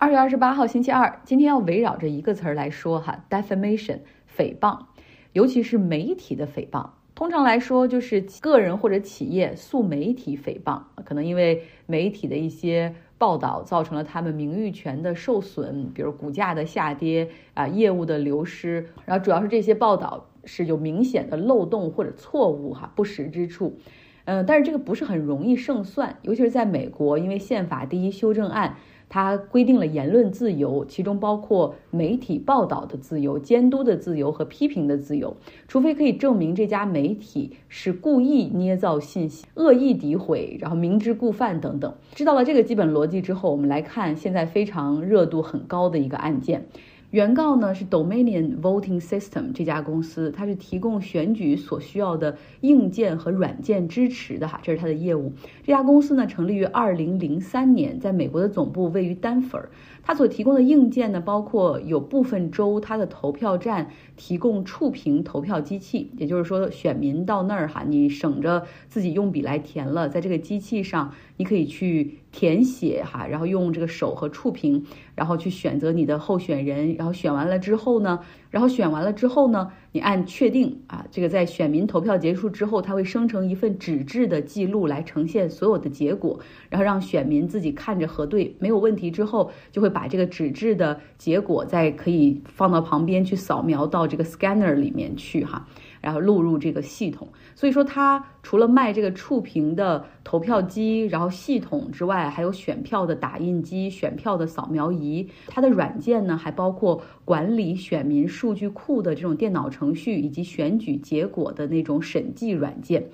[0.00, 3.98] 二月二十八号星期二，今天要围绕着一个词儿来说哈，defamation，
[4.34, 4.86] 诽谤，
[5.34, 6.88] 尤其是媒体的诽谤。
[7.14, 23.76] 通常来说，就是个人或者企业诉媒体诽谤，可能因为媒体的一些报道造成了他们名誉权的受损，比如股价的下跌啊，业务的流失，然后主要是这些报道是有明显的漏洞或者错误哈，不实之处。
[24.24, 28.76] 嗯，但是这个不是很容易胜算，尤其是在美国，因为宪法第一修正案。
[29.10, 35.36] 它规定了言论自由，其中包括媒体报道的自由、监督的自由和批评的自由。
[35.66, 41.92] 除非可以证明这家媒体是故意捏造信息、恶意诋毁，然后明知故犯等等。
[42.14, 46.64] 知道了这个基本逻辑之后，我们来看现在非常热度很高的一个案件。
[47.10, 55.32] 原告呢是 Dominion Voting System 这家公司，它是提供选举所需要的硬件和软件支持的哈，这是它的业务。
[55.64, 59.60] 这家公司呢成立于二零零三年，在美国的总部位于丹佛。
[60.02, 78.20] 它所提供的硬件呢，包括有部分州它的投票站提供触屏投票机器，也就是说，选民到那儿哈，你省着自己用笔来填了，在这个机器上你可以去填写哈，然后用这个手和触屏，然后去选择你的候选人，然后选完了之后呢。
[78.50, 86.38] 然后选完了之后呢，你按确定啊，这个在选民投票结束之后，它会生成一份纸质的记录来呈现所有的结果，
[86.68, 95.66] 然后让选民自己看着核对，没有问题之后，就会把这个纸质的结果再可以放到旁边去扫描到这个 scanner 里面去哈。
[96.00, 105.28] 然后录入这个系统，所以说它除了卖这个触屏的投票机，然后系统之外，还有选票的打印机、选票的扫描仪。
[105.46, 113.06] 它的软件呢，还包括管理选民数据库的这种电脑程序，以及选举结果的那种审计软件。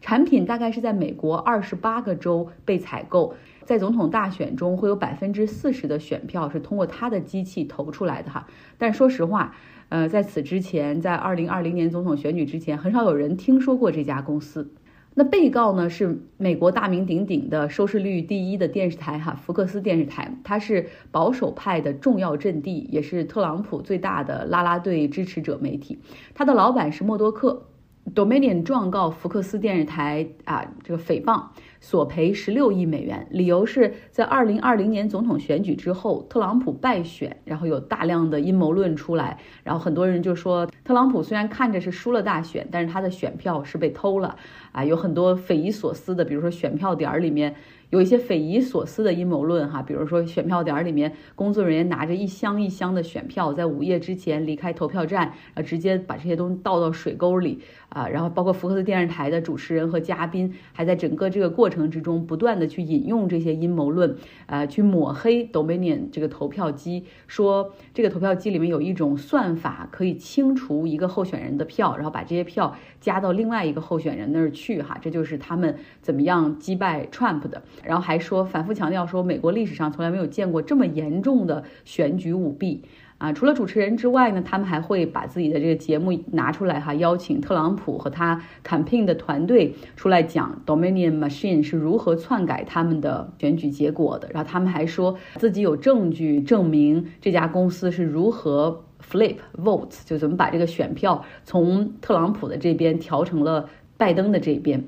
[0.00, 8.46] 产品大概是在美国二十八个州被采购，在总统大选中会有百分之四十的选票是通过他的机器投出来的哈。
[8.78, 9.54] 但说实话。
[9.88, 14.72] 呃，在此之前，在二零二零年总统选举之前，很少有人听说过这家公司。
[15.12, 25.98] 那被告呢，是美国大名鼎鼎的收视率第一的电视台哈，福克斯电视台，它是保守派的重要阵地，也是特朗普最大的拉拉队支持者媒体。
[26.32, 27.66] 它的老板是默多克。
[28.14, 31.44] Dominion 状告福克斯电视台啊，这个诽谤，
[31.82, 44.36] 索赔十六亿美元，理由是在二零二零年总统选举之后，特朗普败选，然后有大量的阴谋论出来，然后很多人就说，特朗普虽然看着是输了大选，但是他的选票是被偷了
[44.70, 47.56] 啊，有很多匪夷所思的，比如说选票点儿里面。
[47.90, 57.60] 有一些匪夷所思的阴谋论哈，比如说选票点儿里面工作人员拿着一箱一箱的选票，在午夜之前离开投票站，啊，直接把这些东西倒到水沟里
[57.90, 64.14] 啊，然后包括福克斯电视台的主持人和嘉宾，还在整个这个过程之中不断的去引用这些阴谋论，
[64.46, 77.62] 呃，去抹黑 Dominion 这个投票机，说这个投票机里面有一种算法可以清除一个候选人的票，然后把这些票加到另外一个候选人那儿去哈，这就是他们怎么样击败 Trump 的。
[77.82, 82.82] 然后还说，反复强调说，美国历史上从来没有见过这么严重的选举舞弊
[83.22, 83.32] 啊！
[83.32, 94.28] 除了主持人之外呢，他们还会把自己的这个节目拿出来哈，邀请特朗普和他 campaign 的团队出来讲 Dominion Machine 是如何篡改他们的选举结果的。
[94.32, 104.82] 然后他们还说自己有证据证明这家公司是如何 flip votes，就怎么把这个选票从特朗普的这边调成了拜登的这边。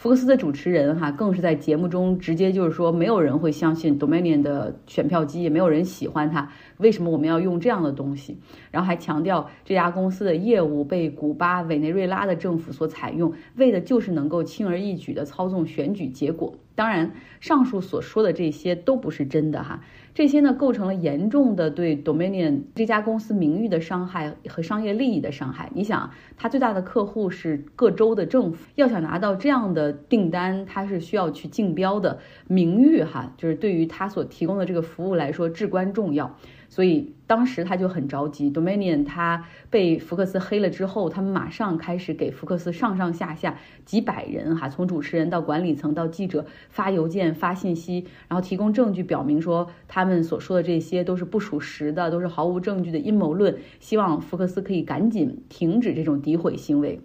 [0.00, 6.50] 福克斯的主持人哈，更是在节目中直接就是说，没有人会相信 Dominion 的选票机，也没有人喜欢它。
[6.78, 8.34] 为什么我们要用这样的东西？
[8.70, 16.54] 然后还强调这家公司的业务被古巴、委内瑞拉的政府所采用，为的就是能够轻而易举地操纵选举结果。
[16.74, 19.82] 当然，上述所说的这些都不是真的哈。
[20.14, 25.70] 这些呢，构成了严重的对 Dominion 这家公司名誉的伤害和商业利益的伤害。
[25.74, 36.36] 你想，它最大的客户是各州的政府，要想拿到这样的订单，它是需要去竞标的，名誉哈，就是对于它所提供的这个服务来说至关重要。
[36.70, 57.00] 所以当时他就很着急，Dominion 他被福克斯黑了之后，他们马上开始给福克斯上上下下几百人哈，从主持人到管理层到记者发邮件发信息，然后提供证据表明说他们所说的这些都是不属实的，都是毫无证据的阴谋论，希望福克斯可以赶紧停止这种诋毁行为，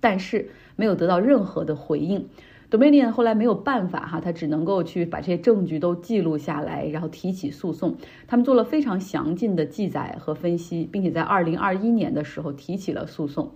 [0.00, 2.28] 但是没有得到任何的回应。
[2.74, 7.94] Domain 后来没有办法哈，他只能够去把这些证据都记录下来，然后提起诉讼。
[8.26, 13.52] 他们做了非常详尽的记载和分析，并且在二零二一年的时候提起了诉讼。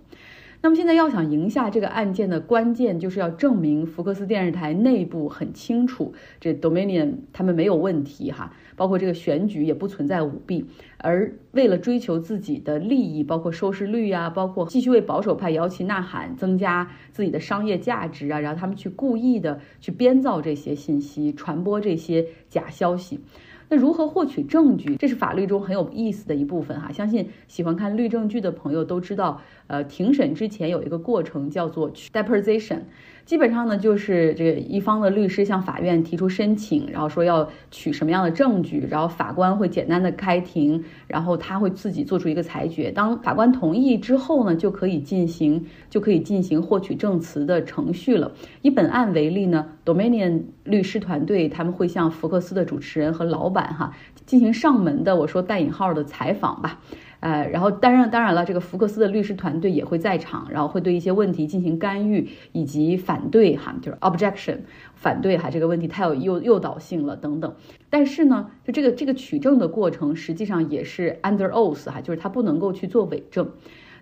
[0.61, 10.65] 那么现在要想赢下这个案件的关键，就是要证明福克斯电视台内部很清楚，这 Dominion 他们没有问题哈，包括这个选举也不存在舞弊。
[10.97, 23.21] 而为了追求自己的利益，包括收视率啊，包括继续为保守派摇旗呐喊，增加自己的商业价值啊，然后他们去故意的去编造这些信息，传播这些假消息。
[23.69, 24.95] 那如何获取证据？
[24.95, 26.91] 这是法律中很有意思的一部分哈。
[26.91, 32.79] 相信喜欢看律政剧的朋友都知道，呃，庭审之前有一个过程叫做 deposition。
[33.29, 42.89] 基本上呢，就是这个一方的律师向法院提出申请，然后说要取什么样的证据，然后法官会简单的开庭，然后他会自己做出一个裁决。
[42.89, 48.31] 当法官同意之后呢，就可以进行就可以进行获取证词的程序了。
[48.63, 53.93] 以本案为例呢，Dominion 律师团队他们会向福克斯的主持人和老板哈
[54.25, 56.79] 进行上门的我说带引号的采访吧。
[57.19, 64.59] 呃，然后当然当然了，这个福克斯的律师团队也会在场，然后会对一些问题进行干预以及反对哈，就是 objection，
[64.95, 67.55] 反对哈这个问题太有诱诱导性了等等。
[67.89, 73.49] 但是呢，就这个这个取证的过程实际上也是 under oath 哈，就是他不能够去做伪证。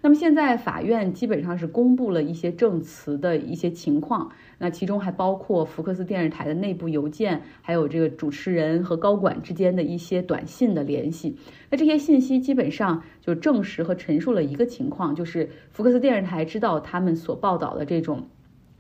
[0.02, 11.36] 那么现在法院基本上是公布了一些证词的一些情况，那其中还包括福克斯电视台的内部邮件，还有这个主持人和高管之间的一些短信的联系。
[11.70, 18.28] 那这些信息基本上就证实和陈述了一个情况，就是福克斯电视台知道他们所报道的这种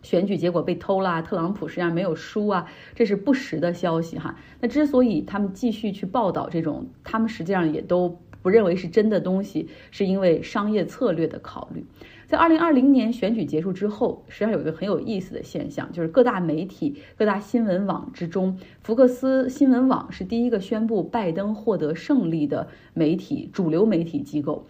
[0.03, 4.35] 选举结果被偷啦，特朗普实际上没有输啊，这是不实的消息哈。
[4.61, 8.19] 那之所以他们继续去报道这种，他们实际上也都。
[8.47, 11.85] 不认为是真的东西，是因为商业策略的考虑。
[12.27, 24.65] 在二零二零年选举结束之后，实际上有一个很有意思的现象，就是各大媒体、各大新闻网之中，福克斯新闻网是第一个宣布拜登获得胜利的媒体，主流媒体机构。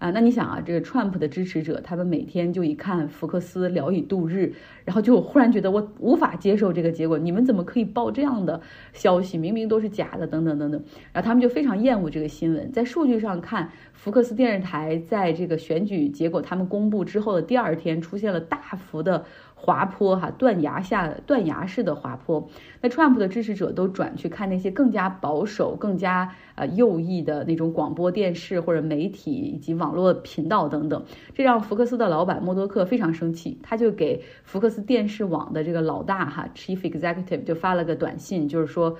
[0.00, 4.54] 啊，那你想啊，这个 Trump 的支持者，他们每天就一看福克斯聊以度日，
[4.86, 8.58] 然后就忽然觉得我无法接受这个结果，你们怎么可以报这样的
[8.94, 9.36] 消息？
[9.36, 10.82] 明明都是假的，等等等等。
[11.12, 12.72] 然后他们就非常厌恶这个新闻。
[12.72, 19.26] 在数据上看，福克斯电视台在这个选举结果他们公布之后的第二天，出现了大幅的。
[19.62, 22.48] 滑坡哈，断崖下断崖式的滑坡。
[22.80, 31.04] 那 Trump 的支持者都转去看那些更加保守、更加呃右翼的那种广播电视或者媒体以及网络频道等等，
[31.34, 38.96] 这让福克斯的老板默多克非常生气，他就给福克斯电视网的这个老大哈 Chief Executive 就发了个短信，就是说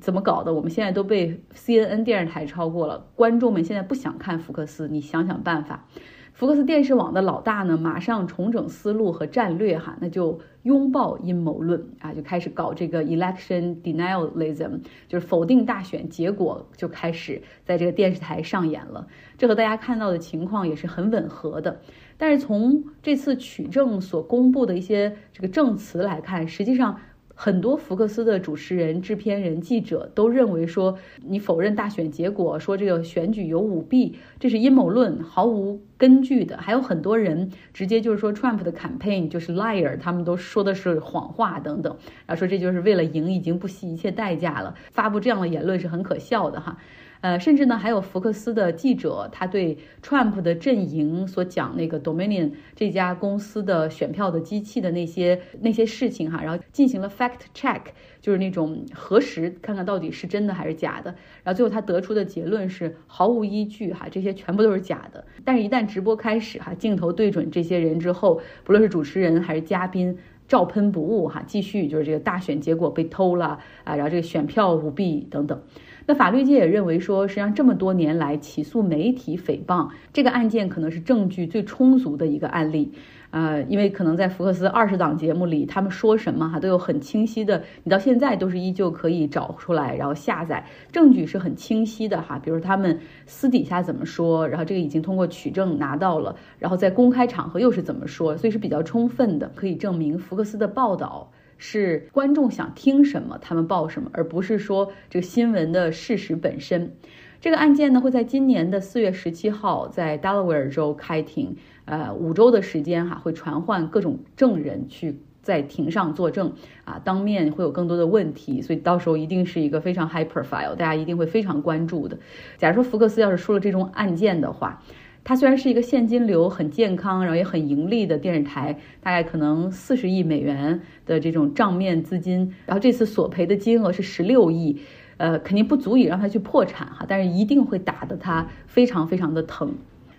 [0.00, 0.52] 怎么搞的？
[0.52, 5.86] 我们现在都被 CNN 电视台超过了，观众们现在不想看福克斯，你想想办法。
[6.34, 19.06] 福克斯电视网的老大呢，马上重整思路和战略哈，那就拥抱阴谋论啊，就开始搞这个 election denialism，就是否定大选结果，就开始在这个电视台上演了。
[19.38, 21.80] 这和大家看到的情况也是很吻合的。
[22.18, 26.98] 但是从这次取证所公布的一些这个证词来看，实际上。
[27.34, 36.56] 很多福克斯的主持人、制片人、记者都认为说，你否认大选结果，说这个选举有舞弊，这是阴谋论，毫无根据的。
[36.56, 41.96] 还有很多人直接就是说，Trump 的 campaign 就是 liar，他们都说的是谎话等等，
[42.26, 44.74] 然后说这就是为了赢，已经不惜一切代价了。
[44.92, 46.78] 发布这样的言论是很可笑的哈。
[47.24, 57.80] 呃，甚至呢，还有福克斯的记者，他对 Trump 的阵营所讲那个 Dominion 这家公司的选票的机器的那些那些事情哈，然后进行了 fact check，
[58.20, 61.14] 就是那种核实，看看到底是真的还是假的。
[61.42, 65.24] 然后最后他得出的结论是毫无依据哈，这些全部都是假的。
[65.46, 75.62] 但是，一旦直播开始哈，镜头对准这些人之后，不论是主持人还是嘉宾，照喷不误哈，继续就是这个大选结果被偷了啊，然后这个选票舞弊等等。
[76.06, 82.92] 那法律界也认为说，实际上这么多年来起诉媒体诽谤这个案件，可能是证据最充足的一个案例。
[83.30, 92.38] 呃，因为可能在福克斯二十档节目里，他们说什么哈都有很清晰的，你到现在都是依旧可以找出来，然后下载证据是很清晰的哈。
[92.38, 101.32] 比如他们私底下怎么说，然后这个已经通过取证拿到了，然后在公开场合又是怎么说，所以是比较充分的，可以证明福克斯的报道。
[101.58, 106.94] 是观众想听什么，他们报什么，而不是说这个新闻的事实本身。
[107.40, 122.18] 这个案件呢，会在今年的四月十七号在 Delaware 州开庭，呃，五周的时间哈，会传唤各种证人去在庭上作证啊，当面会有更多的问题，所以到时候一定是一个非常 high profile，大家一定会非常关注的。
[122.56, 124.82] 假如说福克斯要是输了这种案件的话。
[125.24, 134.78] 它虽然是一个现金流很健康，然后也很盈利的电视台，大概可能四十亿美元的这种账面资金，然后这次索赔的金额是十六亿，
[135.16, 139.74] 呃，肯定不足以让它去破产哈，但是一定会打得它非常非常的疼。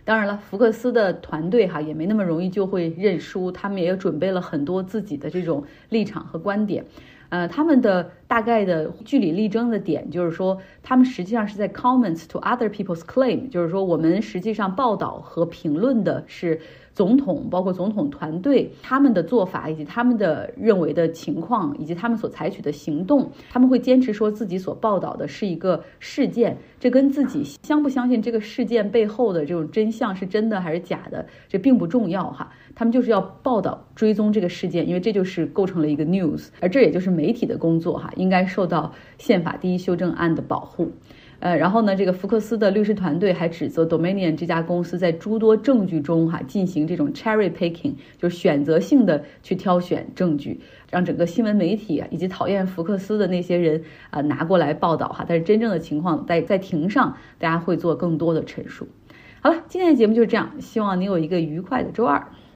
[0.05, 6.85] 当然了，福克斯的团队哈也没那么容易就会认输，他们也准备了很多自己的这种立场和观点。
[7.29, 16.61] 呃，他们的大概的据理力争的点就是说，他们实际上是在 comments to other people's claim，就是说我们实际上报道和评论的是。
[16.95, 32.49] 总统包括总统团队他们的做法以及他们的认为的情况以及他们所采取的行动，他们会坚持说自己所报道的是一个事件，这跟自己相不相信这个事件背后的这种真相是真的还是假的，这并不重要哈。
[32.73, 40.91] 他们就是要报道追踪这个事件，因为这就是构成了一个 news，而这也就是媒体的工作哈，应该受到宪法第一修正案的保护。
[41.39, 55.25] 呃，然后呢，这个福克斯的律师团队还指责 Dominion 这家公司在诸多证据中哈进行这种 cherry picking，就是选择性的去挑选证据，让整个新闻媒体以及讨厌福克斯的那些人啊拿过来报道哈。
[55.27, 58.87] 但是真正的情况在在庭上，大家会做更多的陈述。
[59.41, 62.27] 好了，今天的节目就是这样，希望你有一个愉快的周二。